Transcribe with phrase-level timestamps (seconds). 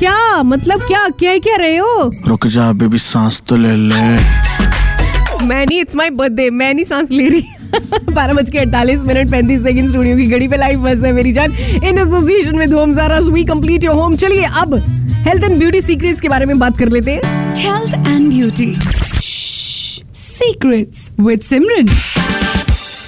[0.00, 0.42] क्या?
[0.42, 1.08] मतलब क्या?
[1.08, 2.12] क्या क्या रहे हो?
[2.28, 4.04] रुक जा भी सांस तो ले ले।
[5.44, 7.44] मैं नहीं इट्स माय बर्थडे मैं नहीं सांस ले रही।
[8.12, 11.32] बारह बज के अड़तालीस मिनट पैंतीस सेकंड स्टूडियो की घड़ी पे लाइव बस है मेरी
[11.32, 11.52] जान।
[11.84, 14.74] इन एसोसिएशन विद होम जारा वी कंप्लीट योर होम चलिए अब
[15.10, 18.70] हेल्थ एंड ब्यूटी सीक्रेट्स के बारे में बात कर लेते हैं। Health and beauty.
[20.16, 21.92] Secrets with Simran.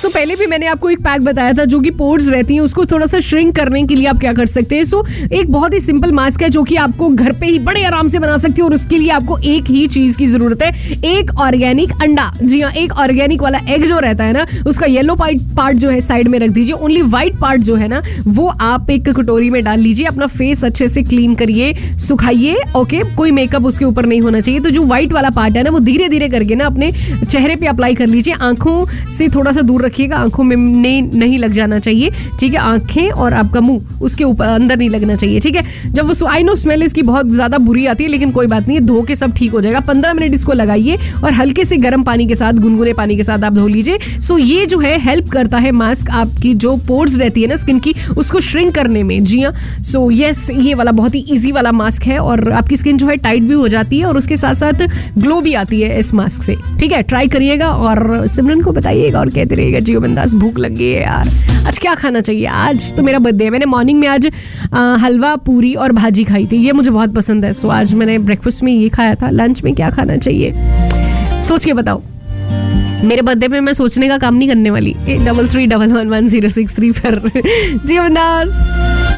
[0.03, 2.61] So so, पहले भी मैंने आपको एक पैक बताया था जो कि पोर्स रहती हैं
[2.61, 4.85] उसको थोड़ा सा श्रिंक करने के लिए आप क्या कर सकते हैं?
[4.85, 7.83] सो so, एक बहुत ही सिंपल मास्क है जो कि आपको घर पे ही बड़े
[7.85, 10.99] आराम से बना सकते हैं और उसके लिए आपको एक ही चीज़ की ज़रूरत है
[11.11, 15.15] एक ऑर्गेनिक अंडा। जी हाँ एक ऑर्गेनिक वाला एग जो रहता है ना उसका येलो
[15.15, 18.91] पार्ट जो है साइड में रख दीजिए। ओनली व्हाइट पार्ट जो है ना वो आप
[18.91, 23.67] एक कटोरी में डाल लीजिए अपना फेस अच्छे से क्लीन करिए सुखाइए ओके कोई मेकअप
[23.67, 26.29] उसके ऊपर नहीं होना चाहिए। तो जो व्हाइट वाला पार्ट है ना वो धीरे धीरे
[26.29, 26.93] करके ना अपने
[27.25, 28.85] चेहरे पे अप्लाई कर लीजिए। आँखों
[29.19, 32.11] से थोड़ा सा दूर रखिएगा आँखों में नहीं, नहीं लग जाना चाहिए
[32.41, 32.59] ठीक है?
[32.59, 35.93] आँखें और आपका मुँह उसके ऊपर अंदर नहीं लगना चाहिए ठीक है?
[35.93, 38.81] जब वो आई नो स्मेल इसकी बहुत ज़्यादा बुरी आती है लेकिन कोई बात नहीं
[38.83, 42.27] धो के सब ठीक हो जाएगा। पंद्रह मिनट इसको लगाइए और हल्के से गर्म पानी
[42.27, 45.59] के साथ गुनगुने पानी के साथ आप धो लीजिए। सो ये जो है हेल्प करता
[45.59, 49.41] है मास्क आपकी जो पोर्स रहती है ना स्किन की उसको श्रिंक करने में। जी
[49.41, 53.07] हाँ। सो यस ये वाला बहुत ही ईजी वाला मास्क है और आपकी स्किन जो
[53.07, 54.87] है टाइट भी हो जाती है और उसके साथ साथ
[55.19, 57.03] ग्लो भी आती है इस मास्क से ठीक है?
[57.03, 61.03] ट्राई करिएगा और सिमरन को बताइएगा और कहते रहिएगा जियो बिंदास भूख लग गई है
[61.03, 61.29] यार।
[61.69, 62.47] आज क्या खाना चाहिए?
[62.47, 64.31] आज तो मेरा बर्थडे है। मैंने मॉर्निंग में आज
[64.75, 68.19] आ, हलवा पूरी और भाजी खाई थी। ये मुझे बहुत पसंद है। सो आज मैंने
[68.19, 71.43] ब्रेकफास्ट में ये खाया था। लंच में क्या खाना चाहिए?
[71.43, 72.03] सोच के बताओ।
[73.05, 76.27] मेरे बर्थडे पे मैं सोचने का काम नहीं करने वाली। Double three double one one
[76.27, 77.31] zero six three पर
[77.87, 79.02] जी बंदास।